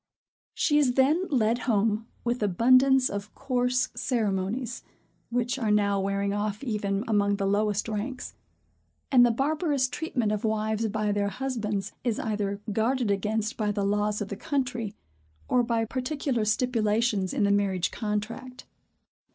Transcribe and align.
She 0.55 0.79
is 0.79 0.93
then 0.93 1.27
led 1.29 1.59
home, 1.69 2.07
with 2.23 2.41
abundance 2.41 3.07
of 3.07 3.35
coarse 3.35 3.89
ceremonies, 3.95 4.81
which 5.29 5.59
are 5.59 5.69
now 5.69 5.99
wearing 6.01 6.33
off 6.33 6.63
even 6.63 7.03
among 7.07 7.35
the 7.35 7.45
lowest 7.45 7.87
ranks; 7.87 8.33
and 9.11 9.23
the 9.23 9.29
barbarous 9.29 9.87
treatment 9.87 10.31
of 10.31 10.43
wives 10.43 10.87
by 10.87 11.11
their 11.11 11.29
husbands 11.29 11.91
is 12.03 12.17
either 12.17 12.61
guarded 12.73 13.11
against 13.11 13.57
by 13.57 13.71
the 13.71 13.85
laws 13.85 14.21
of 14.21 14.29
the 14.29 14.35
country, 14.35 14.95
or 15.47 15.61
by 15.61 15.85
particular 15.85 16.45
stipulations 16.45 17.31
in 17.31 17.43
the 17.43 17.51
marriage 17.51 17.91
contract. 17.91 18.65